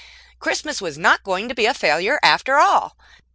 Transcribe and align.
Christmas 0.39 0.81
was 0.81 0.97
not 0.97 1.21
going 1.23 1.47
to 1.47 1.53
be 1.53 1.67
a 1.67 1.75
failure 1.75 2.19
after 2.23 2.55
all. 2.57 2.97